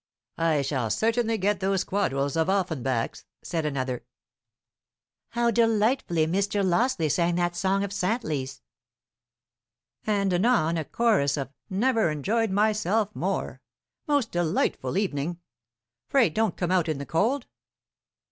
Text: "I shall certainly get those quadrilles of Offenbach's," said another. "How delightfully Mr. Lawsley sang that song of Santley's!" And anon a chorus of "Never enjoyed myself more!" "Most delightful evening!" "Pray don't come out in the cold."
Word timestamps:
"I 0.39 0.63
shall 0.63 0.89
certainly 0.89 1.37
get 1.37 1.59
those 1.59 1.83
quadrilles 1.85 2.35
of 2.35 2.49
Offenbach's," 2.49 3.25
said 3.43 3.67
another. 3.67 4.03
"How 5.29 5.51
delightfully 5.51 6.25
Mr. 6.25 6.65
Lawsley 6.67 7.07
sang 7.07 7.35
that 7.35 7.55
song 7.55 7.83
of 7.83 7.91
Santley's!" 7.93 8.63
And 10.07 10.33
anon 10.33 10.77
a 10.77 10.85
chorus 10.85 11.37
of 11.37 11.51
"Never 11.69 12.09
enjoyed 12.09 12.49
myself 12.49 13.15
more!" 13.15 13.61
"Most 14.07 14.31
delightful 14.31 14.97
evening!" 14.97 15.37
"Pray 16.09 16.31
don't 16.31 16.57
come 16.57 16.71
out 16.71 16.89
in 16.89 16.97
the 16.97 17.05
cold." 17.05 17.45